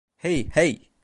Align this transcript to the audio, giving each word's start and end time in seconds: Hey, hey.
Hey, 0.17 0.49
hey. 0.55 0.89